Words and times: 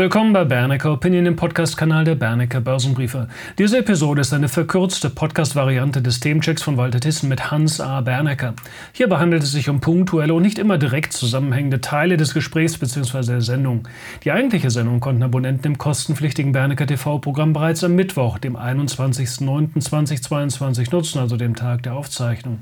Willkommen 0.00 0.32
bei 0.32 0.44
Bernecker 0.44 0.92
Opinion, 0.92 1.24
dem 1.24 1.34
Podcast-Kanal 1.34 2.04
der 2.04 2.14
Bernecker 2.14 2.60
Börsenbriefe. 2.60 3.26
Diese 3.58 3.78
Episode 3.78 4.20
ist 4.20 4.32
eine 4.32 4.48
verkürzte 4.48 5.10
Podcast-Variante 5.10 6.00
des 6.00 6.20
Themenchecks 6.20 6.62
von 6.62 6.76
Walter 6.76 7.00
Thyssen 7.00 7.28
mit 7.28 7.50
Hans 7.50 7.80
A. 7.80 8.00
Bernecker. 8.00 8.54
Hierbei 8.92 9.18
handelt 9.18 9.42
es 9.42 9.50
sich 9.50 9.68
um 9.68 9.80
punktuelle 9.80 10.34
und 10.34 10.42
nicht 10.42 10.60
immer 10.60 10.78
direkt 10.78 11.14
zusammenhängende 11.14 11.80
Teile 11.80 12.16
des 12.16 12.32
Gesprächs 12.32 12.78
bzw. 12.78 13.26
der 13.26 13.40
Sendung. 13.40 13.88
Die 14.22 14.30
eigentliche 14.30 14.70
Sendung 14.70 15.00
konnten 15.00 15.24
Abonnenten 15.24 15.66
im 15.66 15.78
kostenpflichtigen 15.78 16.52
Bernecker 16.52 16.86
TV-Programm 16.86 17.52
bereits 17.52 17.82
am 17.82 17.96
Mittwoch, 17.96 18.38
dem 18.38 18.56
21.09.2022 18.56 20.92
nutzen, 20.92 21.18
also 21.18 21.36
dem 21.36 21.56
Tag 21.56 21.82
der 21.82 21.94
Aufzeichnung. 21.94 22.60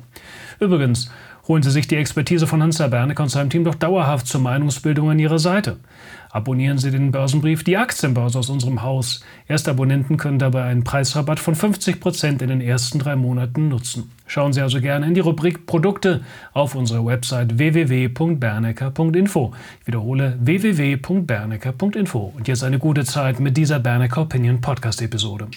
Übrigens, 0.59 1.11
holen 1.49 1.63
Sie 1.63 1.71
sich 1.71 1.87
die 1.87 1.97
Expertise 1.97 2.47
von 2.47 2.63
Hans 2.63 2.81
A. 2.81 2.89
Bernecker 2.89 3.23
und 3.23 3.29
seinem 3.29 3.51
Team 3.51 3.65
doch 3.65 3.75
dauerhaft 3.75 4.27
zur 4.27 4.41
Meinungsbildung 4.41 5.11
an 5.11 5.19
Ihrer 5.19 5.39
Seite. 5.39 5.77
Abonnieren 6.37 6.77
Sie 6.77 6.91
den 6.91 7.13
Börsenbrief 7.13 7.65
Die 7.65 7.79
Aktienbörse 7.79 8.39
aus 8.39 8.51
unserem 8.51 8.83
Haus. 8.83 9.25
Erste 9.49 9.71
Abonnenten 9.71 10.19
können 10.19 10.39
dabei 10.39 10.65
einen 10.65 10.85
Preisrabatt 10.85 11.41
von 11.41 11.55
50% 11.55 12.43
in 12.43 12.49
den 12.49 12.61
ersten 12.61 12.99
drei 12.99 13.17
Monaten 13.17 13.69
nutzen. 13.69 14.11
Schauen 14.27 14.53
Sie 14.53 14.61
also 14.61 14.83
gerne 14.83 15.07
in 15.07 15.15
die 15.15 15.21
Rubrik 15.21 15.65
Produkte 15.65 16.21
auf 16.53 16.75
unserer 16.75 17.07
Website 17.07 17.57
www.bernecker.info. 17.57 19.55
Ich 19.81 19.87
wiederhole 19.87 20.37
www.bernecker.info. 20.39 22.35
Und 22.37 22.49
jetzt 22.49 22.65
eine 22.65 22.79
gute 22.79 23.07
Zeit 23.07 23.41
mit 23.41 23.57
dieser 23.57 23.79
Bernecker 23.79 24.21
Opinion 24.21 24.61
Podcast 24.61 25.01
Episode. 25.01 25.49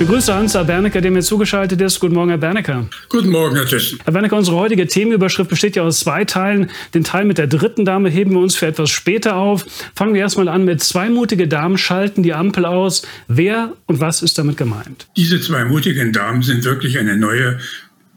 Begrüße 0.00 0.34
Hans 0.34 0.54
Bernecker, 0.54 1.02
der 1.02 1.10
mir 1.10 1.20
zugeschaltet 1.20 1.78
ist. 1.82 2.00
Guten 2.00 2.14
Morgen, 2.14 2.30
Herr 2.30 2.38
Bernecker. 2.38 2.88
Guten 3.10 3.28
Morgen, 3.28 3.54
Herr 3.54 3.66
Thyssen. 3.66 3.98
Herr 4.02 4.14
Bernecker, 4.14 4.38
unsere 4.38 4.56
heutige 4.56 4.86
Themenüberschrift 4.86 5.50
besteht 5.50 5.76
ja 5.76 5.82
aus 5.82 6.00
zwei 6.00 6.24
Teilen. 6.24 6.70
Den 6.94 7.04
Teil 7.04 7.26
mit 7.26 7.36
der 7.36 7.46
dritten 7.46 7.84
Dame 7.84 8.08
heben 8.08 8.30
wir 8.30 8.38
uns 8.38 8.56
für 8.56 8.66
etwas 8.66 8.88
später 8.88 9.36
auf. 9.36 9.66
Fangen 9.94 10.14
wir 10.14 10.22
erstmal 10.22 10.48
an 10.48 10.64
mit 10.64 10.82
zwei 10.82 11.10
mutige 11.10 11.48
Damen 11.48 11.76
schalten 11.76 12.22
die 12.22 12.32
Ampel 12.32 12.64
aus. 12.64 13.02
Wer 13.28 13.74
und 13.84 14.00
was 14.00 14.22
ist 14.22 14.38
damit 14.38 14.56
gemeint? 14.56 15.06
Diese 15.18 15.38
zwei 15.38 15.66
mutigen 15.66 16.14
Damen 16.14 16.40
sind 16.40 16.64
wirklich 16.64 16.98
eine 16.98 17.18
neue 17.18 17.58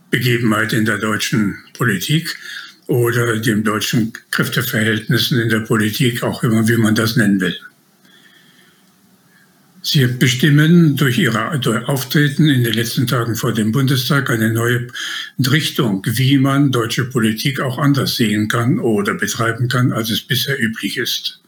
Begebenheit 0.09 0.72
in 0.72 0.85
der 0.85 1.00
deutschen 1.00 1.57
Politik 1.77 2.38
oder 2.88 3.35
dem 3.39 3.66
deutschen 3.66 4.13
Kräfteverhältnissen 4.31 5.38
in 5.38 5.50
der 5.50 5.59
Politik, 5.59 6.23
auch 6.23 6.44
immer 6.44 6.66
wie 6.66 6.77
man 6.77 6.95
das 6.95 7.17
nennen 7.17 7.41
will. 7.41 7.57
Sie 9.85 10.07
bestimmen 10.07 10.95
durch 10.95 11.17
Ihr 11.17 11.35
Auftreten 11.89 12.47
in 12.47 12.63
den 12.63 12.73
letzten 12.73 13.05
Tagen 13.05 13.35
vor 13.35 13.53
dem 13.53 13.73
Bundestag 13.73 14.29
eine 14.29 14.49
neue 14.49 14.87
Richtung, 15.51 16.01
wie 16.05 16.37
man 16.37 16.71
deutsche 16.71 17.03
Politik 17.03 17.59
auch 17.59 17.77
anders 17.77 18.15
sehen 18.15 18.47
kann 18.47 18.79
oder 18.79 19.13
betreiben 19.13 19.67
kann, 19.67 19.91
als 19.91 20.09
es 20.09 20.21
bisher 20.21 20.57
üblich 20.57 20.95
ist. 20.95 21.41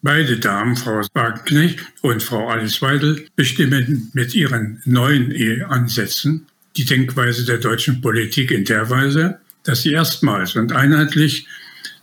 Beide 0.00 0.38
Damen, 0.38 0.74
Frau 0.74 1.02
Wagenknecht 1.12 1.80
und 2.00 2.22
Frau 2.22 2.48
Alice 2.48 2.80
Weidel, 2.80 3.26
bestimmen 3.36 4.10
mit 4.14 4.34
ihren 4.34 4.80
neuen 4.86 5.62
Ansätzen 5.64 6.46
die 6.76 6.86
Denkweise 6.86 7.44
der 7.44 7.58
deutschen 7.58 8.00
Politik 8.00 8.52
in 8.52 8.64
der 8.64 8.88
Weise, 8.88 9.38
dass 9.64 9.82
sie 9.82 9.92
erstmals 9.92 10.56
und 10.56 10.72
einheitlich 10.72 11.46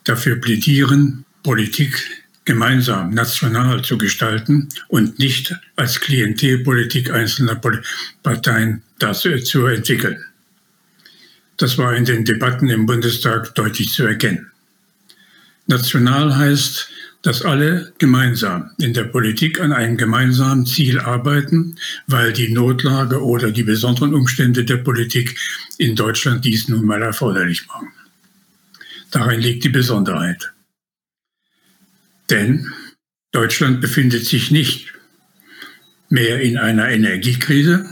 dafür 0.04 0.36
plädieren, 0.36 1.26
Politik 1.42 2.19
gemeinsam 2.50 3.12
national 3.12 3.84
zu 3.84 3.96
gestalten 3.96 4.70
und 4.88 5.20
nicht 5.20 5.56
als 5.76 6.00
Klientelpolitik 6.00 7.12
einzelner 7.12 7.62
Parteien 8.24 8.82
das 8.98 9.22
zu 9.22 9.68
entwickeln. 9.68 10.18
Das 11.58 11.78
war 11.78 11.96
in 11.96 12.06
den 12.06 12.26
Debatten 12.26 12.68
im 12.68 12.88
Bundestag 12.88 13.54
deutlich 13.54 13.94
zu 13.94 14.04
erkennen. 14.04 14.50
National 15.68 16.36
heißt, 16.36 16.90
dass 17.22 17.44
alle 17.44 17.94
gemeinsam 18.00 18.72
in 18.80 18.96
der 18.96 19.04
Politik 19.04 19.62
an 19.62 19.72
einem 19.72 19.96
gemeinsamen 19.96 20.66
Ziel 20.66 21.00
arbeiten, 21.00 21.76
weil 22.08 22.34
die 22.34 22.52
Notlage 22.52 23.24
oder 23.24 23.52
die 23.52 23.62
besonderen 23.62 24.16
Umstände 24.16 24.66
der 24.66 24.78
Politik 24.78 25.38
in 25.78 25.96
Deutschland 25.96 26.44
dies 26.46 26.68
nun 26.68 26.84
mal 26.84 27.04
erforderlich 27.04 27.68
machen. 27.68 27.90
Darin 29.12 29.40
liegt 29.40 29.64
die 29.66 29.70
Besonderheit. 29.70 30.52
Denn 32.30 32.72
Deutschland 33.32 33.82
befindet 33.82 34.26
sich 34.26 34.52
nicht 34.52 34.94
mehr 36.10 36.42
in 36.42 36.58
einer 36.58 36.90
Energiekrise, 36.90 37.86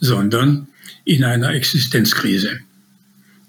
sondern 0.00 0.68
in 1.04 1.24
einer 1.24 1.50
Existenzkrise. 1.50 2.60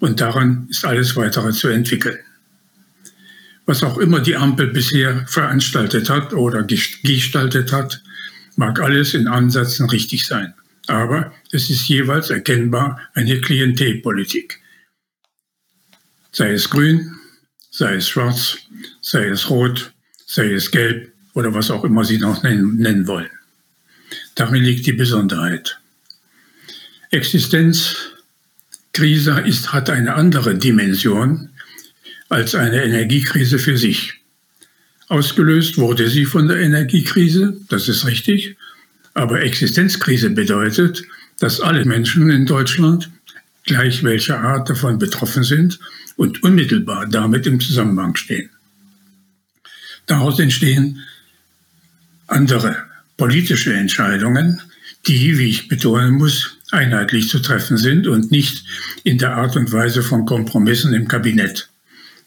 Und 0.00 0.20
daran 0.20 0.66
ist 0.70 0.84
alles 0.84 1.16
weitere 1.16 1.52
zu 1.52 1.68
entwickeln. 1.68 2.18
Was 3.66 3.82
auch 3.82 3.96
immer 3.96 4.20
die 4.20 4.36
Ampel 4.36 4.66
bisher 4.66 5.26
veranstaltet 5.26 6.10
hat 6.10 6.34
oder 6.34 6.62
gestaltet 6.64 7.72
hat, 7.72 8.02
mag 8.56 8.80
alles 8.80 9.14
in 9.14 9.26
Ansätzen 9.26 9.88
richtig 9.88 10.26
sein. 10.26 10.52
Aber 10.86 11.32
es 11.50 11.70
ist 11.70 11.88
jeweils 11.88 12.28
erkennbar 12.28 13.00
eine 13.14 13.40
Klientelpolitik. 13.40 14.60
Sei 16.30 16.52
es 16.52 16.68
grün, 16.68 17.16
sei 17.70 17.94
es 17.94 18.08
schwarz, 18.08 18.58
sei 19.00 19.28
es 19.28 19.48
rot, 19.48 19.93
sei 20.34 20.52
es 20.52 20.70
gelb 20.72 21.12
oder 21.34 21.54
was 21.54 21.70
auch 21.70 21.84
immer 21.84 22.04
Sie 22.04 22.18
noch 22.18 22.42
nennen, 22.42 23.06
wollen. 23.06 23.30
Darin 24.34 24.64
liegt 24.64 24.84
die 24.86 24.92
Besonderheit. 24.92 25.78
Existenzkrise 27.12 29.40
ist, 29.46 29.72
hat 29.72 29.90
eine 29.90 30.14
andere 30.14 30.56
Dimension 30.56 31.50
als 32.28 32.56
eine 32.56 32.82
Energiekrise 32.82 33.60
für 33.60 33.78
sich. 33.78 34.14
Ausgelöst 35.06 35.78
wurde 35.78 36.10
sie 36.10 36.24
von 36.24 36.48
der 36.48 36.58
Energiekrise, 36.58 37.56
das 37.68 37.88
ist 37.88 38.04
richtig, 38.04 38.56
aber 39.12 39.42
Existenzkrise 39.42 40.30
bedeutet, 40.30 41.04
dass 41.38 41.60
alle 41.60 41.84
Menschen 41.84 42.28
in 42.30 42.46
Deutschland, 42.46 43.08
gleich 43.64 44.02
welcher 44.02 44.40
Art 44.40 44.68
davon 44.68 44.98
betroffen 44.98 45.44
sind 45.44 45.78
und 46.16 46.42
unmittelbar 46.42 47.06
damit 47.06 47.46
im 47.46 47.60
Zusammenhang 47.60 48.16
stehen. 48.16 48.50
Daraus 50.06 50.38
entstehen 50.38 51.00
andere 52.26 52.76
politische 53.16 53.74
Entscheidungen, 53.74 54.60
die, 55.06 55.38
wie 55.38 55.48
ich 55.48 55.68
betonen 55.68 56.12
muss, 56.12 56.56
einheitlich 56.70 57.28
zu 57.28 57.38
treffen 57.38 57.76
sind 57.76 58.06
und 58.06 58.30
nicht 58.30 58.64
in 59.04 59.18
der 59.18 59.36
Art 59.36 59.56
und 59.56 59.72
Weise 59.72 60.02
von 60.02 60.24
Kompromissen 60.24 60.92
im 60.92 61.08
Kabinett. 61.08 61.68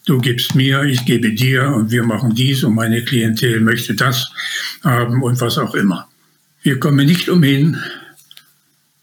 Du 0.06 0.18
gibst 0.18 0.54
mir, 0.54 0.84
ich 0.84 1.04
gebe 1.04 1.32
dir 1.34 1.68
und 1.68 1.90
wir 1.90 2.02
machen 2.02 2.34
dies 2.34 2.64
und 2.64 2.74
meine 2.74 3.04
Klientel 3.04 3.60
möchte 3.60 3.94
das 3.94 4.26
haben 4.82 5.22
und 5.22 5.40
was 5.40 5.58
auch 5.58 5.74
immer. 5.74 6.08
Wir 6.62 6.80
kommen 6.80 7.06
nicht 7.06 7.28
umhin, 7.28 7.76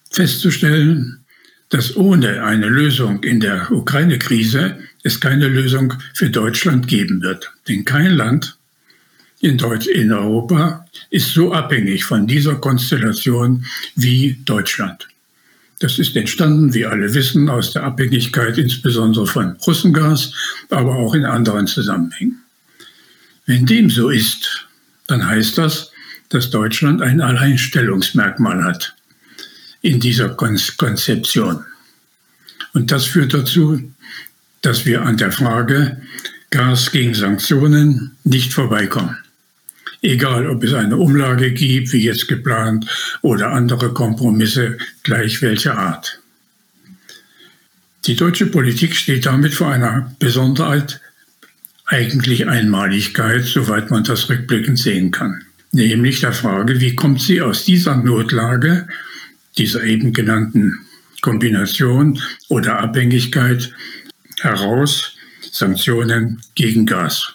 festzustellen, 0.10 1.24
dass 1.70 1.96
ohne 1.96 2.44
eine 2.44 2.68
Lösung 2.68 3.24
in 3.24 3.40
der 3.40 3.72
Ukraine-Krise 3.72 4.80
es 5.04 5.20
keine 5.20 5.48
Lösung 5.48 5.94
für 6.14 6.30
Deutschland 6.30 6.88
geben 6.88 7.22
wird. 7.22 7.52
Denn 7.68 7.86
kein 7.86 8.12
Land 8.12 8.58
in, 9.42 9.58
Deutsch, 9.58 9.88
in 9.88 10.12
Europa 10.12 10.86
ist 11.10 11.34
so 11.34 11.54
abhängig 11.54 12.06
von 12.06 12.28
dieser 12.28 12.56
Konstellation 12.56 13.66
wie 13.96 14.40
Deutschland. 14.46 15.08
Das 15.80 16.00
ist 16.00 16.16
entstanden, 16.16 16.74
wie 16.74 16.86
alle 16.86 17.14
wissen, 17.14 17.50
aus 17.50 17.74
der 17.74 17.84
Abhängigkeit 17.84 18.58
insbesondere 18.58 19.28
von 19.28 19.58
Russengas, 19.68 20.32
aber 20.70 20.96
auch 20.96 21.14
in 21.14 21.26
anderen 21.26 21.68
Zusammenhängen. 21.68 22.42
Wenn 23.46 23.66
dem 23.66 23.90
so 23.90 24.10
ist, 24.10 24.68
dann 25.08 25.28
heißt 25.28 25.58
das, 25.58 25.92
dass 26.30 26.50
Deutschland 26.50 27.02
ein 27.02 27.22
Alleinstellungsmerkmal 27.22 28.64
hat 28.64 28.96
in 29.82 30.00
dieser 30.00 30.30
Konzeption. 30.30 31.64
Und 32.74 32.92
das 32.92 33.06
führt 33.06 33.34
dazu, 33.34 33.80
dass 34.62 34.86
wir 34.86 35.04
an 35.04 35.18
der 35.18 35.32
Frage 35.32 36.02
Gas 36.50 36.92
gegen 36.92 37.14
Sanktionen 37.14 38.16
nicht 38.24 38.54
vorbeikommen 38.54 39.18
egal 40.06 40.48
ob 40.50 40.64
es 40.64 40.74
eine 40.74 40.98
Umlage 40.98 41.52
gibt, 41.52 41.94
wie 41.94 42.04
jetzt 42.04 42.28
geplant, 42.28 42.86
oder 43.22 43.52
andere 43.52 43.94
Kompromisse 43.94 44.78
gleich 45.04 45.42
welcher 45.42 45.78
Art. 45.78 46.20
Die 48.06 48.16
deutsche 48.16 48.46
Politik 48.46 48.96
steht 48.96 49.26
damit 49.26 49.54
vor 49.54 49.72
einer 49.72 50.16
Besonderheit, 50.20 51.02
eigentlich 51.88 52.48
Einmaligkeit, 52.48 53.44
soweit 53.44 53.92
man 53.92 54.04
das 54.04 54.30
rückblickend 54.30 54.80
sehen 54.80 55.12
kann. 55.12 55.44
Nämlich 55.72 56.22
der 56.22 56.34
Frage, 56.34 56.80
wie 56.80 56.96
kommt 56.96 57.22
sie 57.22 57.42
aus 57.42 57.66
dieser 57.66 57.96
Notlage, 57.98 58.88
dieser 59.58 59.84
eben 59.84 60.14
genannten 60.14 60.74
Kombination 61.22 62.20
oder 62.50 62.80
Abhängigkeit 62.80 63.74
heraus, 64.42 65.16
Sanktionen 65.52 66.42
gegen 66.56 66.86
Gas. 66.86 67.35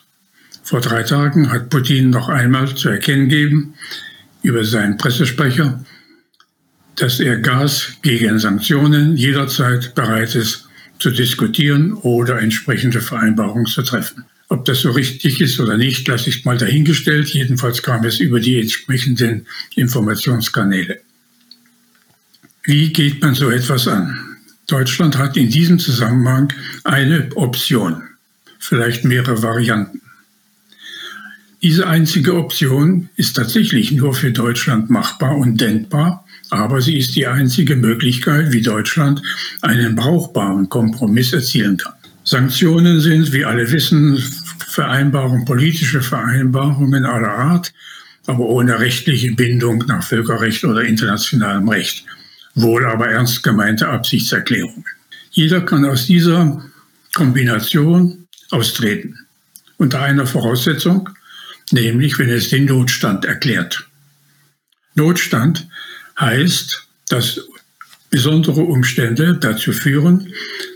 Vor 0.71 0.81
drei 0.81 1.03
Tagen 1.03 1.51
hat 1.51 1.69
Putin 1.69 2.11
noch 2.11 2.29
einmal 2.29 2.73
zu 2.77 2.91
erkennen 2.91 3.29
gegeben 3.29 3.75
über 4.43 4.65
seinen 4.65 4.99
Pressesprecher, 4.99 5.85
dass 6.95 7.19
er 7.19 7.39
Gas 7.39 7.95
gegen 8.03 8.39
Sanktionen 8.39 9.17
jederzeit 9.17 9.97
bereit 9.97 10.37
ist 10.37 10.69
zu 11.01 11.11
diskutieren 11.11 11.95
oder 11.95 12.41
entsprechende 12.41 13.01
Vereinbarungen 13.01 13.67
zu 13.67 13.83
treffen. 13.83 14.27
Ob 14.49 14.65
das 14.65 14.83
so 14.83 14.93
richtig 14.93 15.41
ist 15.41 15.59
oder 15.59 15.77
nicht, 15.77 16.07
lasse 16.07 16.31
ich 16.31 16.45
mal 16.45 16.57
dahingestellt. 16.57 17.31
Jedenfalls 17.31 17.83
kam 17.83 18.05
es 18.05 18.21
über 18.21 18.39
die 18.39 18.61
entsprechenden 18.61 19.49
Informationskanäle. 19.75 21.01
Wie 22.63 22.93
geht 22.93 23.21
man 23.21 23.35
so 23.35 23.51
etwas 23.51 23.89
an? 23.89 24.37
Deutschland 24.69 25.19
hat 25.19 25.37
in 25.37 25.51
diesem 25.51 25.81
Zusammenhang 25.81 26.53
eine 26.85 27.29
Option, 27.35 28.05
vielleicht 28.61 29.05
mehrere 29.05 29.43
Varianten. 29.43 30.01
Diese 31.63 31.87
einzige 31.87 32.37
Option 32.37 33.11
ist 33.17 33.37
tatsächlich 33.37 33.93
nur 33.93 34.15
für 34.15 34.33
Deutschland 34.33 34.89
machbar 34.89 35.37
und 35.37 35.61
denkbar, 35.61 36.25
aber 36.49 36.81
sie 36.81 36.97
ist 36.97 37.15
die 37.17 37.27
einzige 37.27 37.77
Möglichkeit, 37.77 38.51
wie 38.53 38.63
Deutschland 38.63 39.21
einen 39.61 39.95
brauchbaren 39.95 40.71
Kompromiss 40.71 41.35
erzielen 41.35 41.77
kann. 41.77 41.93
Sanktionen 42.25 43.01
sind, 43.01 43.33
wie 43.35 43.45
alle 43.45 43.71
wissen, 43.71 44.17
Vereinbarungen, 44.69 45.45
politische 45.45 46.01
Vereinbarungen 46.01 47.05
aller 47.05 47.33
Art, 47.33 47.75
aber 48.27 48.47
ohne 48.47 48.81
rechtliche 48.81 49.33
Bindung 49.33 49.85
nach 49.87 50.03
Völkerrecht 50.03 50.65
oder 50.65 50.83
internationalem 50.83 51.69
Recht. 51.69 52.07
Wohl 52.55 52.87
aber 52.87 53.09
ernst 53.09 53.43
gemeinte 53.43 53.87
Absichtserklärungen. 53.87 54.85
Jeder 55.31 55.61
kann 55.61 55.85
aus 55.85 56.07
dieser 56.07 56.65
Kombination 57.13 58.27
austreten. 58.51 59.15
Unter 59.77 60.01
einer 60.03 60.27
Voraussetzung, 60.27 61.09
nämlich 61.73 62.19
wenn 62.19 62.31
es 62.31 62.49
den 62.49 62.67
Notstand 62.67 63.25
erklärt. 63.25 63.87
Notstand 64.95 65.67
heißt, 66.19 66.87
dass 67.09 67.41
besondere 68.11 68.63
Umstände 68.63 69.37
dazu 69.37 69.73
führen, 69.73 70.33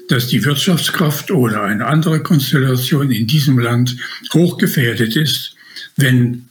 dass 0.09 0.29
die 0.29 0.45
Wirtschaftskraft 0.45 1.31
oder 1.31 1.63
eine 1.63 1.87
andere 1.87 2.23
Konstellation 2.23 3.11
in 3.11 3.27
diesem 3.27 3.59
Land 3.59 3.97
hochgefährdet 4.33 5.17
ist, 5.17 5.57
wenn 5.97 6.49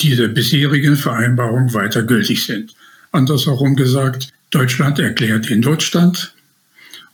diese 0.00 0.28
bisherigen 0.28 0.96
Vereinbarungen 0.96 1.72
weiter 1.74 2.02
gültig 2.02 2.44
sind. 2.44 2.74
Andersherum 3.12 3.76
gesagt, 3.76 4.28
Deutschland 4.50 4.98
erklärt 4.98 5.48
den 5.48 5.60
Notstand 5.60 6.34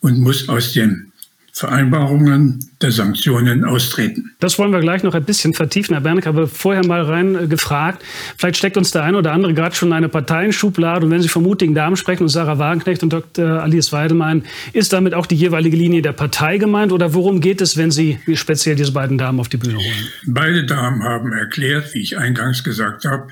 und 0.00 0.18
muss 0.18 0.48
aus 0.48 0.72
dem 0.72 1.11
Vereinbarungen 1.54 2.70
der 2.80 2.90
Sanktionen 2.92 3.66
austreten. 3.66 4.32
Das 4.40 4.58
wollen 4.58 4.72
wir 4.72 4.80
gleich 4.80 5.02
noch 5.02 5.14
ein 5.14 5.24
bisschen 5.24 5.52
vertiefen. 5.52 5.94
Herr 5.94 6.00
Berneck, 6.00 6.26
aber 6.26 6.46
vorher 6.48 6.84
mal 6.86 7.02
rein 7.02 7.34
äh, 7.34 7.46
gefragt. 7.46 8.02
Vielleicht 8.38 8.56
steckt 8.56 8.78
uns 8.78 8.90
der 8.90 9.02
eine 9.02 9.18
oder 9.18 9.32
andere 9.32 9.52
gerade 9.52 9.74
schon 9.74 9.92
eine 9.92 10.08
Parteienschublade. 10.08 11.04
Und 11.04 11.12
wenn 11.12 11.20
Sie 11.20 11.28
von 11.28 11.42
mutigen 11.42 11.74
Damen 11.74 11.96
sprechen 11.96 12.22
und 12.22 12.30
Sarah 12.30 12.58
Wagenknecht 12.58 13.02
und 13.02 13.12
Dr. 13.12 13.62
Alice 13.62 13.92
Weidemann, 13.92 14.44
ist 14.72 14.94
damit 14.94 15.12
auch 15.12 15.26
die 15.26 15.36
jeweilige 15.36 15.76
Linie 15.76 16.00
der 16.00 16.12
Partei 16.12 16.56
gemeint? 16.56 16.90
Oder 16.90 17.12
worum 17.12 17.42
geht 17.42 17.60
es, 17.60 17.76
wenn 17.76 17.90
Sie 17.90 18.18
speziell 18.32 18.74
diese 18.74 18.92
beiden 18.92 19.18
Damen 19.18 19.38
auf 19.38 19.50
die 19.50 19.58
Bühne 19.58 19.76
holen? 19.76 20.08
Beide 20.26 20.64
Damen 20.64 21.02
haben 21.02 21.34
erklärt, 21.34 21.92
wie 21.92 22.00
ich 22.00 22.16
eingangs 22.16 22.64
gesagt 22.64 23.04
habe, 23.04 23.28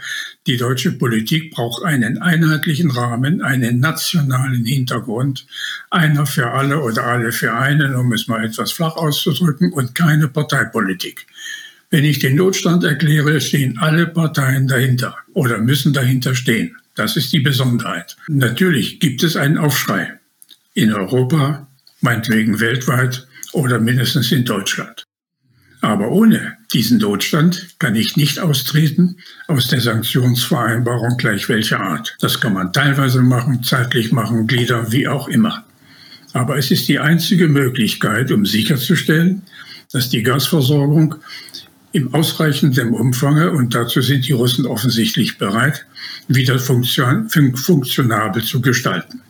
die 0.51 0.57
deutsche 0.57 0.91
Politik 0.91 1.53
braucht 1.53 1.85
einen 1.85 2.19
einheitlichen 2.19 2.91
Rahmen, 2.91 3.41
einen 3.41 3.79
nationalen 3.79 4.65
Hintergrund, 4.65 5.47
einer 5.91 6.27
für 6.27 6.51
alle 6.51 6.81
oder 6.81 7.05
alle 7.07 7.31
für 7.31 7.55
einen, 7.55 7.95
um 7.95 8.13
es 8.13 8.27
mal 8.27 8.45
etwas 8.45 8.73
flach 8.73 8.97
auszudrücken, 8.97 9.73
und 9.73 9.95
keine 9.95 10.27
Parteipolitik. 10.27 11.25
Wenn 11.91 12.05
ich 12.05 12.19
den 12.19 12.35
Notstand 12.35 12.83
erkläre, 12.83 13.41
stehen 13.41 13.79
alle 13.79 14.09
Parteien 14.09 14.67
dahinter 14.67 15.17
oder 15.35 15.59
müssen 15.59 15.93
dahinter 15.93 16.35
stehen. 16.35 16.77
Das 16.97 17.17
ist 17.17 17.33
die 17.33 17.41
Besonderheit. 17.41 18.17
Natürlich 18.27 18.99
gibt 18.99 19.23
es 19.23 19.37
einen 19.37 19.57
Aufschrei 19.57 20.19
in 20.75 20.93
Europa, 20.93 21.69
meinetwegen 22.01 22.59
weltweit 22.59 23.29
oder 23.53 23.79
mindestens 23.79 24.33
in 24.33 24.45
Deutschland. 24.45 25.05
Aber 25.83 26.11
ohne 26.11 26.57
diesen 26.73 26.99
Notstand 26.99 27.69
kann 27.79 27.95
ich 27.95 28.17
nicht 28.17 28.39
austreten 28.39 29.17
aus 29.47 29.69
der 29.69 29.81
Sanktionsvereinbarung 29.81 31.17
gleich 31.17 31.49
welcher 31.49 31.81
Art. 31.81 32.17
Das 32.21 32.41
kann 32.41 32.53
man 32.53 32.73
teilweise 32.73 33.23
machen, 33.23 33.63
zeitlich 33.63 34.13
machen, 34.13 34.47
gliedern, 34.47 34.93
wie 34.93 35.09
auch 35.09 35.29
immer. 35.29 35.65
Aber 36.33 36.59
es 36.59 36.71
ist 36.71 36.87
die 36.89 36.99
einzige 36.99 37.49
Möglichkeit, 37.49 38.31
um 38.31 38.45
sicherzustellen, 38.45 39.43
dass 39.93 40.11
die 40.11 40.23
Gasversorgung 40.23 41.17
im 41.93 42.15
ausreichenden 42.15 42.91
Umfange, 42.91 43.51
und 43.51 43.75
dazu 43.75 44.01
sind 44.01 44.29
die 44.29 44.33
Russen 44.33 44.67
offensichtlich 44.67 45.39
bereit, 45.39 45.87
wieder 46.29 46.59
funktion 46.61 47.29
funktionabel 47.29 48.45
zu 48.45 48.61
gestalten 48.61 49.23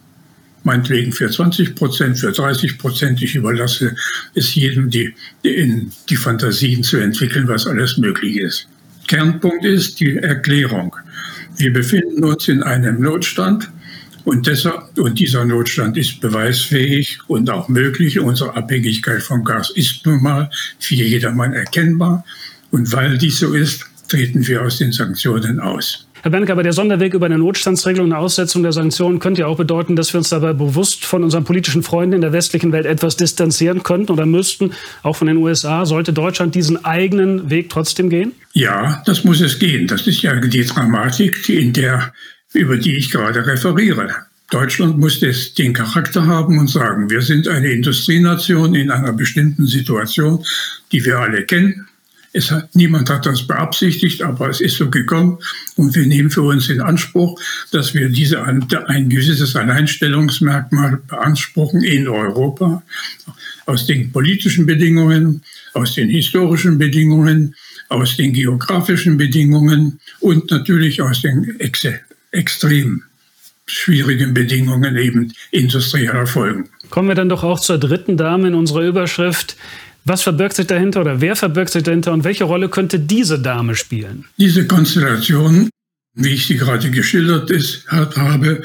meinetwegen 0.64 1.12
für 1.12 1.30
20 1.30 1.74
Prozent, 1.74 2.18
für 2.18 2.32
30 2.32 2.78
Prozent. 2.78 3.22
Ich 3.22 3.34
überlasse 3.34 3.94
es 4.34 4.54
jedem, 4.54 4.90
die, 4.90 5.14
in 5.42 5.90
die 6.08 6.16
Fantasien 6.16 6.82
zu 6.82 6.98
entwickeln, 6.98 7.48
was 7.48 7.66
alles 7.66 7.96
möglich 7.96 8.36
ist. 8.36 8.68
Kernpunkt 9.08 9.64
ist 9.64 9.98
die 10.00 10.16
Erklärung. 10.16 10.94
Wir 11.56 11.72
befinden 11.72 12.24
uns 12.24 12.48
in 12.48 12.62
einem 12.62 13.00
Notstand 13.00 13.68
und, 14.24 14.46
deshalb, 14.46 14.96
und 14.98 15.18
dieser 15.18 15.44
Notstand 15.44 15.96
ist 15.96 16.20
beweisfähig 16.20 17.18
und 17.26 17.50
auch 17.50 17.68
möglich. 17.68 18.20
Unsere 18.20 18.54
Abhängigkeit 18.54 19.22
vom 19.22 19.44
Gas 19.44 19.70
ist 19.70 20.04
nun 20.06 20.22
mal 20.22 20.50
für 20.78 20.94
jedermann 20.94 21.52
erkennbar. 21.52 22.24
Und 22.70 22.92
weil 22.92 23.18
dies 23.18 23.38
so 23.38 23.54
ist, 23.54 23.84
treten 24.08 24.46
wir 24.46 24.62
aus 24.62 24.78
den 24.78 24.92
Sanktionen 24.92 25.58
aus. 25.58 26.06
Herr 26.22 26.31
Bernke, 26.31 26.52
aber 26.52 26.62
der 26.62 26.75
Sonderweg 26.75 27.14
über 27.14 27.26
eine 27.26 27.38
Notstandsregelung 27.38 28.08
und 28.08 28.12
eine 28.12 28.20
Aussetzung 28.20 28.62
der 28.62 28.72
Sanktionen 28.72 29.20
könnte 29.20 29.40
ja 29.40 29.46
auch 29.46 29.56
bedeuten, 29.56 29.96
dass 29.96 30.12
wir 30.12 30.19
uns 30.19 30.28
dabei 30.28 30.52
bewusst 30.52 31.06
von 31.06 31.25
unseren 31.25 31.44
politischen 31.44 31.82
Freunden 31.82 32.14
in 32.14 32.20
der 32.20 32.32
westlichen 32.32 32.72
Welt 32.72 32.84
etwas 32.84 33.17
distanzieren 33.17 33.82
könnten 33.82 34.12
oder 34.12 34.26
müssten, 34.26 34.72
auch 35.02 35.17
von 35.17 35.28
den 35.28 35.38
USA. 35.38 35.87
Sollte 35.87 36.12
Deutschland 36.12 36.55
diesen 36.55 36.84
eigenen 36.84 37.49
Weg 37.49 37.70
trotzdem 37.70 38.11
gehen? 38.11 38.32
Ja, 38.52 39.02
das 39.06 39.25
muss 39.25 39.40
es 39.40 39.58
gehen. 39.58 39.87
Das 39.87 40.06
ist 40.06 40.20
ja 40.20 40.34
die 40.34 40.64
Dramatik, 40.64 41.49
in 41.49 41.72
der, 41.72 42.12
über 42.52 42.76
die 42.76 42.96
ich 42.96 43.11
gerade 43.11 43.46
referiere. 43.46 44.14
Deutschland 44.50 44.99
muss 44.99 45.20
das, 45.20 45.55
den 45.55 45.73
Charakter 45.73 46.26
haben 46.26 46.58
und 46.58 46.69
sagen, 46.69 47.08
wir 47.08 47.23
sind 47.23 47.49
eine 47.49 47.69
Industrienation 47.69 48.75
in 48.75 48.90
einer 48.90 49.12
bestimmten 49.12 49.64
Situation, 49.66 50.44
die 50.93 51.05
wir 51.05 51.19
alle 51.20 51.44
kennen. 51.44 51.87
Es 52.32 52.50
hat, 52.50 52.74
niemand 52.76 53.10
hat 53.10 53.26
das 53.26 53.46
beabsichtigt, 53.46 54.22
aber 54.22 54.48
es 54.48 54.60
ist 54.60 54.76
so 54.76 54.88
gekommen 54.88 55.38
und 55.76 55.94
wir 55.96 56.06
nehmen 56.06 56.30
für 56.30 56.42
uns 56.42 56.68
in 56.68 56.80
Anspruch, 56.80 57.40
dass 57.72 57.92
wir 57.92 58.08
diese, 58.08 58.44
ein 58.44 59.08
gewisses 59.08 59.56
Alleinstellungsmerkmal 59.56 61.00
beanspruchen 61.08 61.82
in 61.82 62.06
Europa 62.06 62.82
aus 63.66 63.86
den 63.86 64.12
politischen 64.12 64.66
Bedingungen, 64.66 65.42
aus 65.74 65.94
den 65.94 66.08
historischen 66.08 66.78
Bedingungen, 66.78 67.56
aus 67.88 68.16
den 68.16 68.32
geografischen 68.32 69.16
Bedingungen 69.16 69.99
und 70.20 70.50
natürlich 70.50 71.02
aus 71.02 71.22
den 71.22 71.58
ex 71.58 71.87
extrem 72.32 73.02
schwierigen 73.66 74.34
Bedingungen 74.34 74.96
eben 74.96 75.32
industrieller 75.50 76.26
Folgen. 76.26 76.68
Kommen 76.90 77.08
wir 77.08 77.14
dann 77.14 77.28
doch 77.28 77.44
auch 77.44 77.60
zur 77.60 77.78
dritten 77.78 78.16
Dame 78.16 78.49
in 78.49 78.54
unserer 78.54 78.82
Überschrift. 78.82 79.56
Was 80.11 80.23
verbirgt 80.23 80.57
sich 80.57 80.67
dahinter 80.67 81.02
oder 81.02 81.21
wer 81.21 81.37
verbirgt 81.37 81.71
sich 81.71 81.85
dahinter 81.85 82.12
und 82.12 82.25
welche 82.25 82.43
Rolle 82.43 82.69
könnte 82.69 82.99
diese 82.99 83.38
Dame 83.38 83.76
spielen? 83.76 84.25
Diese 84.38 84.67
Konstellation, 84.67 85.71
wie 86.14 86.31
ich 86.31 86.49
sie 86.49 86.57
gerade 86.57 86.90
geschildert 86.90 87.49
ist, 87.52 87.87
habe, 87.87 88.61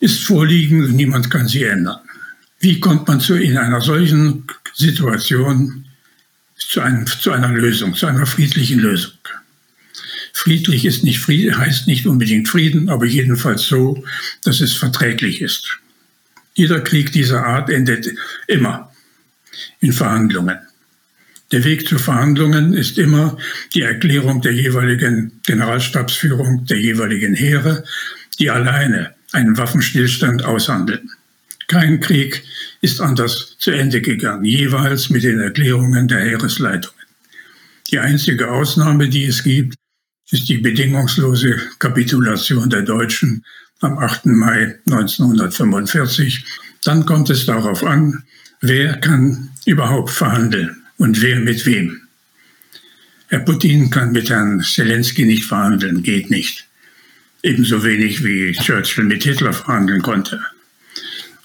ist 0.00 0.24
vorliegend 0.24 0.86
und 0.86 0.96
niemand 0.96 1.30
kann 1.30 1.48
sie 1.48 1.64
ändern. 1.64 1.98
Wie 2.60 2.80
kommt 2.80 3.06
man 3.08 3.20
zu, 3.20 3.34
in 3.34 3.58
einer 3.58 3.82
solchen 3.82 4.46
Situation 4.72 5.84
zu, 6.56 6.80
einem, 6.80 7.06
zu 7.06 7.30
einer 7.30 7.50
Lösung, 7.50 7.94
zu 7.94 8.06
einer 8.06 8.24
friedlichen 8.24 8.78
Lösung? 8.78 9.18
Friedlich 10.32 10.86
ist 10.86 11.04
nicht 11.04 11.18
Frieden, 11.18 11.58
heißt 11.58 11.88
nicht 11.88 12.06
unbedingt 12.06 12.48
Frieden, 12.48 12.88
aber 12.88 13.04
jedenfalls 13.04 13.64
so, 13.64 14.02
dass 14.44 14.62
es 14.62 14.72
verträglich 14.72 15.42
ist. 15.42 15.78
Jeder 16.54 16.80
Krieg 16.80 17.12
dieser 17.12 17.44
Art 17.44 17.68
endet 17.68 18.08
immer 18.46 18.90
in 19.80 19.92
Verhandlungen. 19.92 20.56
Der 21.52 21.62
Weg 21.62 21.86
zu 21.86 21.98
Verhandlungen 21.98 22.72
ist 22.72 22.98
immer 22.98 23.38
die 23.72 23.82
Erklärung 23.82 24.40
der 24.42 24.52
jeweiligen 24.52 25.40
Generalstabsführung 25.46 26.66
der 26.66 26.80
jeweiligen 26.80 27.34
Heere, 27.34 27.84
die 28.40 28.50
alleine 28.50 29.14
einen 29.32 29.56
Waffenstillstand 29.56 30.44
aushandeln. 30.44 31.10
Kein 31.68 32.00
Krieg 32.00 32.42
ist 32.80 33.00
anders 33.00 33.56
zu 33.58 33.70
Ende 33.70 34.00
gegangen, 34.00 34.44
jeweils 34.44 35.08
mit 35.08 35.22
den 35.22 35.38
Erklärungen 35.38 36.08
der 36.08 36.20
Heeresleitungen. 36.20 36.94
Die 37.90 37.98
einzige 38.00 38.50
Ausnahme, 38.50 39.08
die 39.08 39.26
es 39.26 39.44
gibt, 39.44 39.76
ist 40.30 40.48
die 40.48 40.58
bedingungslose 40.58 41.60
Kapitulation 41.78 42.68
der 42.68 42.82
Deutschen 42.82 43.44
am 43.80 43.98
8. 43.98 44.26
Mai 44.26 44.76
1945. 44.90 46.44
Dann 46.82 47.06
kommt 47.06 47.30
es 47.30 47.46
darauf 47.46 47.84
an, 47.84 48.24
wer 48.60 48.96
kann 48.96 49.50
überhaupt 49.64 50.10
verhandeln 50.10 50.85
und 50.98 51.20
wer 51.22 51.40
mit 51.40 51.66
wem. 51.66 52.02
Herr 53.28 53.40
Putin 53.40 53.90
kann 53.90 54.12
mit 54.12 54.30
Herrn 54.30 54.62
Zelensky 54.62 55.24
nicht 55.24 55.44
verhandeln, 55.44 56.02
geht 56.02 56.30
nicht. 56.30 56.66
Ebenso 57.42 57.82
wenig 57.84 58.24
wie 58.24 58.52
Churchill 58.52 59.04
mit 59.04 59.24
Hitler 59.24 59.52
verhandeln 59.52 60.02
konnte. 60.02 60.40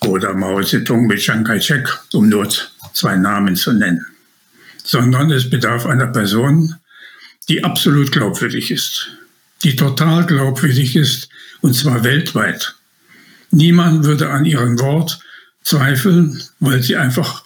oder 0.06 0.34
Mao 0.34 0.62
Zedong 0.64 1.08
mit 1.08 1.20
Chiang 1.20 1.44
Kai-shek, 1.44 1.88
um 2.14 2.30
nur 2.30 2.48
zwei 2.94 3.16
Namen 3.16 3.56
zu 3.56 3.74
nennen, 3.74 4.06
sondern 4.84 5.32
es 5.32 5.50
bedarf 5.50 5.86
einer 5.86 6.08
Person, 6.08 6.76
die 7.50 7.64
absolut 7.64 8.12
glaubwürdig 8.12 8.72
ist, 8.72 9.12
die 9.64 9.76
total 9.76 10.26
glaubwürdig 10.26 10.96
ist, 10.96 11.30
und 11.62 11.76
zwar 11.76 12.04
weltweit. 12.04 12.76
Niemand 13.52 14.06
würde 14.06 14.30
an 14.30 14.46
ihrem 14.46 14.80
Wort 14.80 15.20
zweifeln, 15.64 16.42
weil 16.60 16.82
sie 16.82 16.96
einfach 16.96 17.41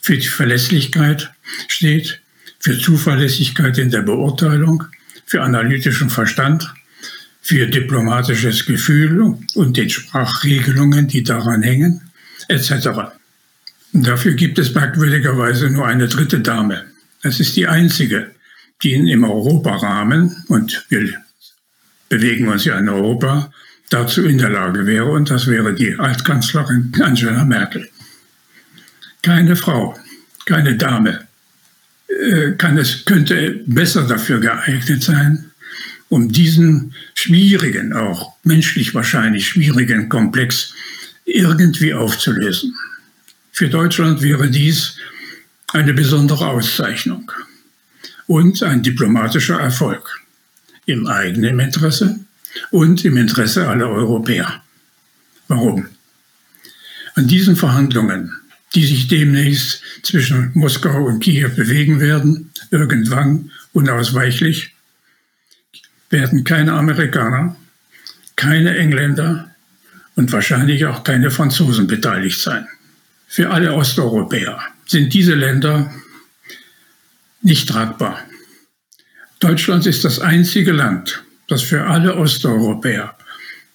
für 0.00 0.16
die 0.16 0.26
Verlässlichkeit 0.26 1.32
steht, 1.68 2.20
für 2.58 2.78
Zuverlässigkeit 2.78 3.78
in 3.78 3.90
der 3.90 4.02
Beurteilung, 4.02 4.84
für 5.26 5.42
analytischen 5.42 6.10
Verstand, 6.10 6.72
für 7.40 7.66
diplomatisches 7.66 8.66
Gefühl 8.66 9.36
und 9.54 9.76
den 9.76 9.90
Sprachregelungen, 9.90 11.08
die 11.08 11.22
daran 11.22 11.62
hängen, 11.62 12.00
etc. 12.48 12.88
Und 13.92 14.06
dafür 14.06 14.34
gibt 14.34 14.58
es 14.58 14.74
merkwürdigerweise 14.74 15.68
nur 15.70 15.86
eine 15.86 16.06
dritte 16.06 16.40
Dame. 16.40 16.84
Das 17.22 17.40
ist 17.40 17.56
die 17.56 17.66
einzige, 17.66 18.30
die 18.82 18.92
im 18.92 19.24
Europarahmen, 19.24 20.44
und 20.48 20.86
wir 20.88 21.14
bewegen 22.08 22.48
uns 22.48 22.64
ja 22.64 22.78
in 22.78 22.88
Europa, 22.88 23.52
dazu 23.90 24.24
in 24.24 24.38
der 24.38 24.50
Lage 24.50 24.86
wäre, 24.86 25.10
und 25.10 25.30
das 25.30 25.46
wäre 25.46 25.74
die 25.74 25.98
Altkanzlerin 25.98 26.92
Angela 27.00 27.44
Merkel. 27.44 27.88
Keine 29.22 29.56
Frau, 29.56 29.96
keine 30.44 30.76
Dame 30.76 31.26
äh, 32.08 32.52
kann 32.52 32.76
es, 32.78 33.04
könnte 33.04 33.62
besser 33.66 34.06
dafür 34.06 34.40
geeignet 34.40 35.02
sein, 35.02 35.50
um 36.08 36.30
diesen 36.30 36.94
schwierigen, 37.14 37.92
auch 37.92 38.34
menschlich 38.44 38.94
wahrscheinlich 38.94 39.48
schwierigen 39.48 40.08
Komplex 40.08 40.74
irgendwie 41.24 41.94
aufzulösen. 41.94 42.74
Für 43.52 43.68
Deutschland 43.68 44.22
wäre 44.22 44.50
dies 44.50 44.96
eine 45.72 45.94
besondere 45.94 46.48
Auszeichnung 46.48 47.30
und 48.26 48.62
ein 48.62 48.82
diplomatischer 48.82 49.58
Erfolg 49.58 50.20
im 50.86 51.06
eigenen 51.06 51.60
Interesse 51.60 52.18
und 52.70 53.04
im 53.04 53.16
Interesse 53.16 53.68
aller 53.68 53.88
Europäer. 53.88 54.62
Warum? 55.48 55.86
An 57.14 57.26
diesen 57.26 57.56
Verhandlungen, 57.56 58.32
die 58.74 58.86
sich 58.86 59.08
demnächst 59.08 59.82
zwischen 60.02 60.50
Moskau 60.54 61.04
und 61.04 61.20
Kiew 61.20 61.50
bewegen 61.50 62.00
werden, 62.00 62.50
irgendwann 62.70 63.50
unausweichlich, 63.72 64.74
werden 66.10 66.44
keine 66.44 66.72
Amerikaner, 66.72 67.56
keine 68.36 68.76
Engländer 68.76 69.54
und 70.14 70.32
wahrscheinlich 70.32 70.86
auch 70.86 71.04
keine 71.04 71.30
Franzosen 71.30 71.86
beteiligt 71.86 72.40
sein. 72.40 72.66
Für 73.28 73.50
alle 73.50 73.74
Osteuropäer 73.74 74.60
sind 74.86 75.12
diese 75.14 75.34
Länder 75.34 75.92
nicht 77.40 77.68
tragbar. 77.68 78.18
Deutschland 79.40 79.86
ist 79.86 80.04
das 80.04 80.20
einzige 80.20 80.72
Land, 80.72 81.22
das 81.48 81.62
für 81.62 81.86
alle 81.86 82.16
Osteuropäer, 82.16 83.16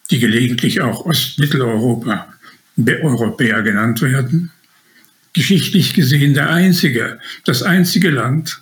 die 0.10 0.20
gelegentlich 0.20 0.82
auch 0.82 1.06
Ostmitteleuropa 1.06 2.34
Europäer 2.78 3.64
genannt 3.64 4.02
werden, 4.02 4.52
geschichtlich 5.38 5.94
gesehen 5.94 6.34
der 6.34 6.50
einzige, 6.50 7.20
das 7.46 7.62
einzige 7.62 8.10
Land, 8.10 8.60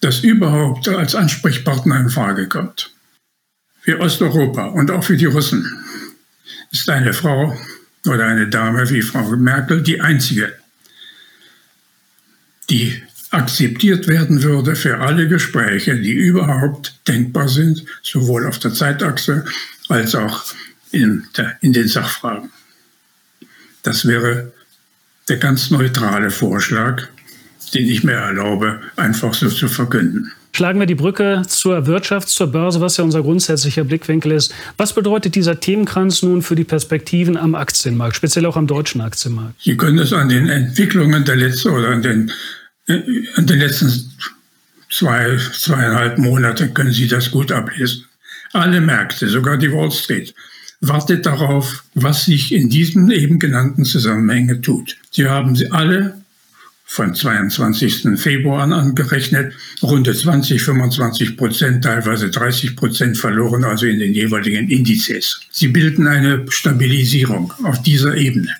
das 0.00 0.20
überhaupt 0.20 0.86
als 0.86 1.14
Ansprechpartner 1.14 1.98
in 1.98 2.10
Frage 2.10 2.48
kommt. 2.48 2.92
Für 3.80 3.98
Osteuropa 4.00 4.66
und 4.66 4.90
auch 4.90 5.02
für 5.02 5.16
die 5.16 5.24
Russen 5.24 5.66
ist 6.70 6.90
eine 6.90 7.14
Frau 7.14 7.58
oder 8.06 8.26
eine 8.26 8.46
Dame 8.46 8.90
wie 8.90 9.00
Frau 9.00 9.24
Merkel 9.36 9.82
die 9.82 10.02
einzige, 10.02 10.52
die 12.68 13.02
akzeptiert 13.30 14.06
werden 14.06 14.42
würde 14.42 14.76
für 14.76 14.98
alle 14.98 15.28
Gespräche, 15.28 15.98
die 15.98 16.12
überhaupt 16.12 17.00
denkbar 17.08 17.48
sind, 17.48 17.86
sowohl 18.02 18.46
auf 18.46 18.58
der 18.58 18.74
Zeitachse 18.74 19.46
als 19.88 20.14
auch 20.14 20.44
in, 20.90 21.24
der, 21.38 21.56
in 21.62 21.72
den 21.72 21.88
Sachfragen. 21.88 22.50
Das 23.82 24.06
wäre 24.06 24.52
der 25.28 25.36
ganz 25.36 25.70
neutrale 25.70 26.30
Vorschlag, 26.30 27.08
den 27.74 27.88
ich 27.88 28.04
mir 28.04 28.12
erlaube, 28.12 28.80
einfach 28.96 29.34
so 29.34 29.48
zu 29.48 29.68
verkünden. 29.68 30.32
Schlagen 30.52 30.80
wir 30.80 30.86
die 30.86 30.94
Brücke 30.94 31.42
zur 31.46 31.86
Wirtschaft, 31.86 32.28
zur 32.28 32.48
Börse, 32.48 32.80
was 32.80 32.96
ja 32.96 33.04
unser 33.04 33.22
grundsätzlicher 33.22 33.84
Blickwinkel 33.84 34.32
ist. 34.32 34.52
Was 34.76 34.94
bedeutet 34.94 35.34
dieser 35.34 35.60
Themenkranz 35.60 36.22
nun 36.22 36.42
für 36.42 36.56
die 36.56 36.64
Perspektiven 36.64 37.36
am 37.36 37.54
Aktienmarkt, 37.54 38.16
speziell 38.16 38.46
auch 38.46 38.56
am 38.56 38.66
deutschen 38.66 39.00
Aktienmarkt? 39.00 39.60
Sie 39.60 39.76
können 39.76 39.98
es 39.98 40.12
an 40.12 40.28
den 40.28 40.48
Entwicklungen 40.48 41.24
der 41.24 41.36
letzten 41.36 41.68
oder 41.68 41.90
an 41.90 42.02
den, 42.02 42.32
äh, 42.86 43.00
an 43.36 43.46
den 43.46 43.58
letzten 43.58 44.10
zwei, 44.90 45.38
zweieinhalb 45.52 46.18
Monate 46.18 46.70
können 46.70 46.92
Sie 46.92 47.06
das 47.06 47.30
gut 47.30 47.52
ablesen. 47.52 48.06
Alle 48.52 48.80
Märkte, 48.80 49.28
sogar 49.28 49.58
die 49.58 49.70
Wall 49.70 49.92
Street, 49.92 50.34
wartet 50.80 51.26
darauf, 51.26 51.84
was 51.94 52.24
sich 52.24 52.52
in 52.52 52.68
diesen 52.68 53.10
eben 53.10 53.38
genannten 53.38 53.84
Zusammenhängen 53.84 54.62
tut. 54.62 54.96
Sie 55.10 55.28
haben 55.28 55.56
sie 55.56 55.70
alle 55.70 56.22
von 56.90 57.14
22. 57.14 58.18
Februar 58.18 58.62
an 58.62 58.72
angerechnet, 58.72 59.52
runde 59.82 60.14
20, 60.14 60.62
25 60.62 61.36
Prozent, 61.36 61.84
teilweise 61.84 62.30
30 62.30 62.76
Prozent 62.76 63.18
verloren, 63.18 63.62
also 63.64 63.86
in 63.86 63.98
den 63.98 64.14
jeweiligen 64.14 64.70
Indizes. 64.70 65.40
Sie 65.50 65.68
bilden 65.68 66.06
eine 66.06 66.46
Stabilisierung 66.48 67.52
auf 67.62 67.82
dieser 67.82 68.16
Ebene. 68.16 68.54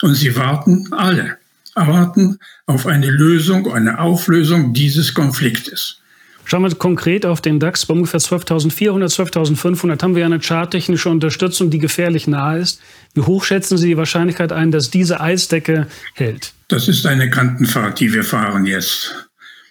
Und 0.00 0.14
sie 0.14 0.34
warten 0.34 0.88
alle, 0.92 1.36
erwarten 1.74 2.38
auf 2.66 2.86
eine 2.86 3.10
Lösung, 3.10 3.70
eine 3.70 3.98
Auflösung 3.98 4.72
dieses 4.72 5.12
Konfliktes. 5.12 5.98
Schauen 6.46 6.62
wir 6.62 6.74
konkret 6.74 7.24
auf 7.24 7.40
den 7.40 7.58
DAX 7.58 7.86
bei 7.86 7.94
ungefähr 7.94 8.20
12.400, 8.20 9.14
12.500 9.14 10.02
haben 10.02 10.14
wir 10.14 10.26
eine 10.26 10.40
charttechnische 10.40 11.08
Unterstützung, 11.08 11.70
die 11.70 11.78
gefährlich 11.78 12.26
nahe 12.26 12.58
ist. 12.58 12.80
Wie 13.14 13.22
hoch 13.22 13.44
schätzen 13.44 13.78
Sie 13.78 13.88
die 13.88 13.96
Wahrscheinlichkeit 13.96 14.52
ein, 14.52 14.70
dass 14.70 14.90
diese 14.90 15.20
Eisdecke 15.20 15.86
hält? 16.14 16.52
Das 16.68 16.88
ist 16.88 17.06
eine 17.06 17.30
Kantenfahrt, 17.30 17.98
die 18.00 18.12
wir 18.12 18.24
fahren 18.24 18.66
jetzt. 18.66 19.28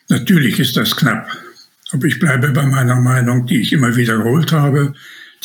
Natürlich 0.09 0.59
ist 0.59 0.75
das 0.75 0.95
knapp. 0.95 1.27
Aber 1.91 2.07
ich 2.07 2.19
bleibe 2.19 2.49
bei 2.49 2.65
meiner 2.65 2.99
Meinung, 2.99 3.45
die 3.45 3.61
ich 3.61 3.71
immer 3.71 3.95
wiederholt 3.95 4.51
habe. 4.51 4.93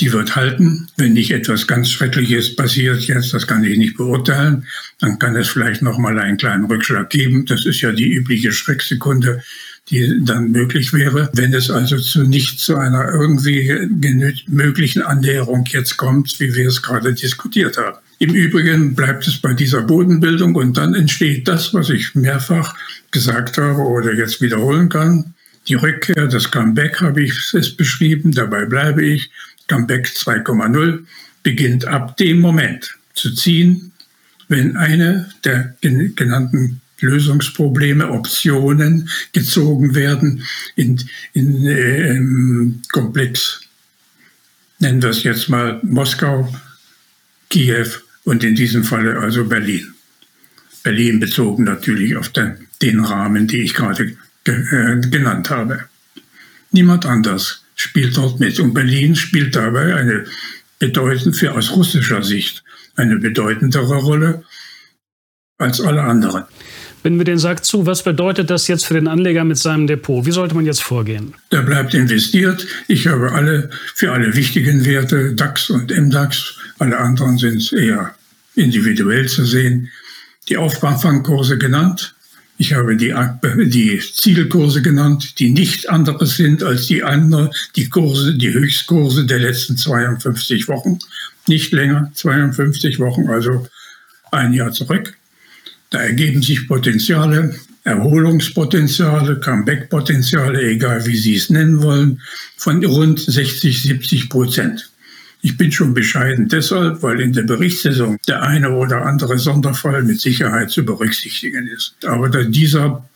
Die 0.00 0.12
wird 0.12 0.36
halten. 0.36 0.88
Wenn 0.96 1.12
nicht 1.12 1.30
etwas 1.30 1.66
ganz 1.66 1.90
Schreckliches 1.90 2.56
passiert 2.56 3.02
jetzt, 3.02 3.34
das 3.34 3.46
kann 3.46 3.64
ich 3.64 3.76
nicht 3.76 3.96
beurteilen, 3.96 4.66
dann 5.00 5.18
kann 5.18 5.36
es 5.36 5.48
vielleicht 5.48 5.82
noch 5.82 5.98
mal 5.98 6.18
einen 6.18 6.36
kleinen 6.36 6.64
Rückschlag 6.64 7.10
geben. 7.10 7.44
Das 7.46 7.66
ist 7.66 7.80
ja 7.80 7.92
die 7.92 8.08
übliche 8.08 8.52
Schrecksekunde, 8.52 9.42
die 9.90 10.20
dann 10.24 10.50
möglich 10.50 10.92
wäre. 10.92 11.30
Wenn 11.32 11.54
es 11.54 11.70
also 11.70 11.98
zu 11.98 12.24
nicht 12.24 12.60
zu 12.60 12.76
einer 12.76 13.08
irgendwie 13.10 13.88
möglichen 14.46 15.02
Annäherung 15.02 15.64
jetzt 15.68 15.96
kommt, 15.96 16.38
wie 16.40 16.54
wir 16.54 16.68
es 16.68 16.82
gerade 16.82 17.14
diskutiert 17.14 17.78
haben. 17.78 17.98
Im 18.18 18.34
Übrigen 18.34 18.94
bleibt 18.94 19.26
es 19.28 19.38
bei 19.38 19.54
dieser 19.54 19.82
Bodenbildung 19.82 20.56
und 20.56 20.76
dann 20.76 20.94
entsteht 20.94 21.46
das, 21.46 21.72
was 21.72 21.88
ich 21.90 22.14
mehrfach 22.14 22.74
gesagt 23.10 23.58
habe 23.58 23.80
oder 23.80 24.12
jetzt 24.12 24.40
wiederholen 24.40 24.88
kann. 24.88 25.34
Die 25.68 25.74
Rückkehr, 25.74 26.26
das 26.26 26.50
Comeback 26.50 27.00
habe 27.00 27.22
ich 27.22 27.54
es 27.54 27.76
beschrieben, 27.76 28.32
dabei 28.32 28.64
bleibe 28.64 29.04
ich. 29.04 29.30
Comeback 29.68 30.06
2,0 30.06 31.04
beginnt 31.42 31.84
ab 31.86 32.16
dem 32.16 32.40
Moment 32.40 32.96
zu 33.14 33.32
ziehen, 33.34 33.92
wenn 34.48 34.76
eine 34.76 35.30
der 35.44 35.74
genannten 35.80 36.80
Lösungsprobleme, 37.00 38.10
Optionen 38.10 39.08
gezogen 39.32 39.94
werden 39.94 40.44
in, 40.76 41.00
in 41.32 41.66
äh, 41.66 42.16
im 42.16 42.82
Komplex, 42.90 43.60
nennen 44.78 45.02
wir 45.02 45.10
es 45.10 45.22
jetzt 45.22 45.48
mal 45.48 45.80
Moskau, 45.82 46.52
Kiew 47.50 47.88
und 48.24 48.44
in 48.44 48.54
diesem 48.54 48.84
Falle 48.84 49.18
also 49.18 49.44
Berlin. 49.44 49.94
Berlin 50.82 51.20
bezogen 51.20 51.64
natürlich 51.64 52.16
auf 52.16 52.28
den, 52.30 52.66
den 52.82 53.00
Rahmen, 53.00 53.46
die 53.46 53.62
ich 53.62 53.74
gerade 53.74 54.16
ge, 54.44 54.54
äh, 54.54 55.00
genannt 55.00 55.50
habe. 55.50 55.84
Niemand 56.70 57.06
anders 57.06 57.64
spielt 57.74 58.16
dort 58.16 58.40
mit. 58.40 58.58
Und 58.60 58.74
Berlin 58.74 59.16
spielt 59.16 59.56
dabei 59.56 59.94
eine 59.94 60.24
bedeutend 60.78 61.36
für 61.36 61.54
aus 61.54 61.72
russischer 61.72 62.22
Sicht 62.22 62.62
eine 62.96 63.16
bedeutendere 63.16 63.96
Rolle 63.96 64.44
als 65.58 65.80
alle 65.80 66.02
anderen. 66.02 66.44
Wenn 67.02 67.16
wir 67.18 67.24
den 67.24 67.38
Sack 67.38 67.64
zu, 67.64 67.86
was 67.86 68.02
bedeutet 68.02 68.50
das 68.50 68.66
jetzt 68.66 68.86
für 68.86 68.94
den 68.94 69.08
Anleger 69.08 69.44
mit 69.44 69.56
seinem 69.56 69.86
Depot? 69.86 70.26
Wie 70.26 70.32
sollte 70.32 70.54
man 70.54 70.66
jetzt 70.66 70.82
vorgehen? 70.82 71.34
Der 71.52 71.62
bleibt 71.62 71.94
investiert. 71.94 72.66
Ich 72.88 73.06
habe 73.06 73.32
alle 73.32 73.70
für 73.94 74.12
alle 74.12 74.34
wichtigen 74.34 74.84
Werte, 74.84 75.34
DAX 75.34 75.70
und 75.70 75.90
MDAX, 75.90 76.54
alle 76.78 76.98
anderen 76.98 77.38
sind 77.38 77.72
eher 77.72 78.14
individuell 78.54 79.28
zu 79.28 79.44
sehen. 79.44 79.88
Die 80.48 80.56
Aufwandfangkurse 80.56 81.58
genannt. 81.58 82.14
Ich 82.60 82.74
habe 82.74 82.96
die, 82.96 83.14
die 83.68 84.00
Zielkurse 84.00 84.82
genannt, 84.82 85.38
die 85.38 85.50
nicht 85.50 85.88
anderes 85.88 86.36
sind 86.36 86.64
als 86.64 86.88
die 86.88 87.04
anderen, 87.04 87.50
die 87.76 87.88
Kurse, 87.88 88.34
die 88.34 88.52
Höchstkurse 88.52 89.26
der 89.26 89.38
letzten 89.38 89.76
52 89.76 90.66
Wochen. 90.66 90.98
Nicht 91.46 91.72
länger, 91.72 92.10
52 92.14 92.98
Wochen, 92.98 93.28
also 93.28 93.68
ein 94.32 94.52
Jahr 94.52 94.72
zurück. 94.72 95.14
Da 95.90 96.00
ergeben 96.00 96.42
sich 96.42 96.68
Potenziale, 96.68 97.54
Erholungspotenziale, 97.84 99.40
Comeback-Potenziale, 99.40 100.62
egal 100.62 101.06
wie 101.06 101.16
Sie 101.16 101.36
es 101.36 101.48
nennen 101.48 101.82
wollen, 101.82 102.20
von 102.56 102.84
rund 102.84 103.18
60, 103.20 103.82
70 103.82 104.28
Prozent. 104.28 104.90
Ich 105.40 105.56
bin 105.56 105.72
schon 105.72 105.94
bescheiden 105.94 106.48
deshalb, 106.48 107.02
weil 107.02 107.20
in 107.20 107.32
der 107.32 107.44
Berichtssaison 107.44 108.18
der 108.26 108.42
eine 108.42 108.70
oder 108.70 109.06
andere 109.06 109.38
Sonderfall 109.38 110.02
mit 110.02 110.20
Sicherheit 110.20 110.70
zu 110.70 110.84
berücksichtigen 110.84 111.68
ist. 111.68 111.94
Aber 112.04 112.28
dieser 112.28 113.08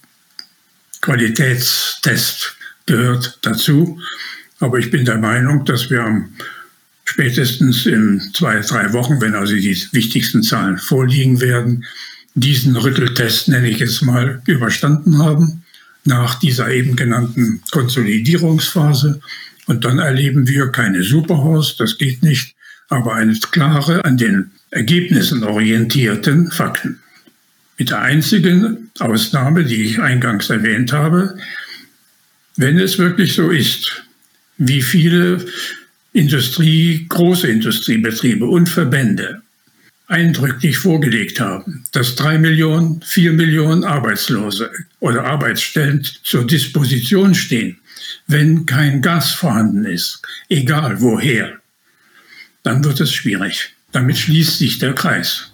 Qualitätstest 1.01 2.57
gehört 2.87 3.39
dazu. 3.43 4.01
Aber 4.61 4.79
ich 4.79 4.91
bin 4.91 5.05
der 5.05 5.19
Meinung, 5.19 5.65
dass 5.65 5.91
wir 5.91 6.03
am 6.05 6.31
spätestens 7.05 7.85
in 7.85 8.23
zwei, 8.33 8.61
drei 8.61 8.93
Wochen, 8.93 9.21
wenn 9.21 9.35
also 9.35 9.55
die 9.55 9.77
wichtigsten 9.91 10.43
Zahlen 10.43 10.79
vorliegen 10.79 11.41
werden, 11.41 11.85
diesen 12.35 12.77
Rütteltest, 12.77 13.49
nenne 13.49 13.69
ich 13.69 13.81
es 13.81 14.03
mal, 14.03 14.41
überstanden 14.47 15.19
haben, 15.19 15.63
nach 16.05 16.39
dieser 16.39 16.71
eben 16.71 16.97
genannten 16.97 17.63
Konsolidierungsphase. 17.71 19.21
Und 19.67 19.85
dann 19.85 19.99
erleben 19.99 20.49
wir 20.49 20.69
keine 20.69 21.03
Superhaus, 21.03 21.77
das 21.77 21.99
geht 21.99 22.23
nicht, 22.23 22.55
aber 22.89 23.15
eine 23.15 23.39
klare, 23.51 24.05
an 24.05 24.17
den 24.17 24.51
Ergebnissen 24.71 25.45
orientierten 25.45 26.51
Fakten. 26.51 27.01
Mit 27.79 27.91
der 27.91 28.03
einzigen 28.03 28.91
Ausnahme, 28.99 29.65
die 29.65 29.83
ich 29.83 30.01
eingangs 30.01 30.51
erwähnt 30.51 30.93
habe, 30.93 31.37
wenn 32.57 32.79
es 32.79 32.99
wirklich 32.99 33.35
so 33.35 33.51
ist, 33.51 34.03
wie 34.59 34.83
viele 34.83 35.45
Industrie, 36.13 37.07
große 37.09 37.49
Industriebetriebe 37.49 38.45
und 38.47 38.69
Verbände 38.69 39.43
eindrücklich 40.13 40.77
vorgelegt 40.77 41.41
haben, 41.41 41.85
dass 41.93 42.15
drei 42.15 42.39
Millionen, 42.39 43.01
vier 43.03 43.33
Millionen 43.33 43.83
Arbeitslose 43.83 44.71
oder 45.01 45.25
Arbeitsstellen 45.25 46.07
zur 46.23 46.47
Disposition 46.47 47.35
stehen, 47.35 47.79
wenn 48.27 48.67
kein 48.67 49.01
Gas 49.01 49.33
vorhanden 49.33 49.85
ist, 49.87 50.21
egal 50.49 51.01
woher, 51.01 51.59
dann 52.63 52.85
wird 52.85 53.01
es 53.01 53.13
schwierig. 53.13 53.75
Damit 53.91 54.19
schließt 54.19 54.59
sich 54.59 54.79
der 54.79 54.95
Kreis. 54.95 55.52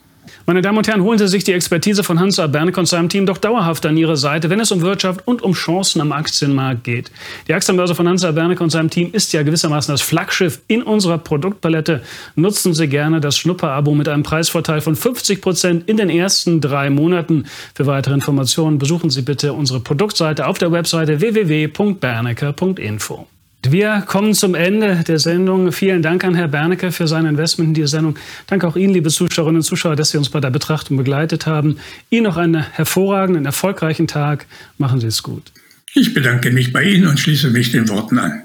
Meine 0.49 0.63
Damen 0.63 0.79
und 0.79 0.89
Herren, 0.89 1.03
holen 1.03 1.19
Sie 1.19 1.29
sich 1.29 1.45
die 1.45 1.53
Expertise 1.53 2.03
von 2.03 2.19
Hans 2.19 2.37
Berneke 2.37 2.81
und 2.81 2.87
seinem 2.87 3.11
Team 3.11 3.27
doch 3.27 3.37
dauerhaft 3.37 3.85
an 3.85 3.99
Ihre 3.99 4.17
Seite, 4.17 4.49
wenn 4.49 4.61
es 4.61 4.73
um 4.73 4.81
Wirtschaft 4.81 5.29
und 5.29 5.43
um 5.43 5.53
Chancen 5.53 6.01
am 6.01 6.11
Aktienmarkt 6.11 6.85
geht. 6.85 7.11
Die 7.49 7.53
Aktienbörse 7.53 7.95
von 7.95 8.09
Hans 8.09 8.23
Berneke 8.23 8.65
und 8.65 8.71
seinem 8.71 8.89
Team 8.89 9.11
ist 9.13 9.35
ja 9.35 9.43
gewissermaßen 9.43 9.93
das 9.93 10.01
Flaggschiff 10.01 10.63
in 10.67 10.83
unserer 10.83 11.19
Produktpalette. 11.19 12.01
Nutzen 12.35 12.73
Sie 12.73 12.89
gerne 12.89 13.21
das 13.21 13.37
Schnupperabo 13.37 13.95
mit 13.95 14.09
einem 14.09 14.23
Preisvorteil 14.23 14.81
von 14.81 14.97
50 14.97 15.43
Prozent 15.43 15.87
in 15.87 15.99
den 15.99 16.09
ersten 16.09 16.63
drei 16.63 16.89
Monaten. 16.89 17.45
Für 17.75 17.85
weitere 17.85 18.15
Informationen 18.15 18.79
besuchen 18.79 19.11
Sie 19.11 19.21
bitte 19.21 19.53
unsere 19.53 19.81
Produktseite 19.81 20.47
auf 20.47 20.57
der 20.57 20.73
Webseite 20.73 21.21
www.berneke.info. 21.21 23.27
Wir 23.67 24.05
kommen 24.07 24.35
zum 24.35 24.55
Ende 24.55 25.03
der 25.07 25.19
Sendung. 25.19 25.73
Vielen 25.73 26.01
Dank 26.01 26.23
an 26.25 26.35
Herr 26.35 26.47
Bernecke 26.47 26.93
für 26.93 27.09
sein 27.09 27.27
Investment 27.27 27.69
in 27.69 27.75
diese 27.75 27.89
Sendung. 27.89 28.17
Danke 28.47 28.69
auch 28.69 28.77
Ihnen, 28.77 28.95
liebe 28.95 29.11
Zuschauerinnen 29.11 29.59
und 29.59 29.65
Zuschauer, 29.65 29.97
dass 29.97 30.11
Sie 30.11 30.19
uns 30.19 30.29
bei 30.29 30.41
der 30.41 30.51
Betrachtung 30.51 30.97
begleitet 30.97 31.47
haben. 31.47 31.79
Ihnen 32.09 32.25
noch 32.25 32.37
einen 32.37 32.63
hervorragenden, 32.63 33.47
erfolgreichen 33.47 34.07
Tag. 34.07 34.47
Machen 34.79 35.01
Sie 35.01 35.09
es 35.09 35.25
gut. 35.25 35.51
Ich 35.95 36.15
bedanke 36.15 36.53
mich 36.53 36.73
bei 36.73 36.85
Ihnen 36.85 37.09
und 37.09 37.19
schließe 37.19 37.51
mich 37.51 37.73
den 37.73 37.89
Worten 37.89 38.19
an. 38.19 38.45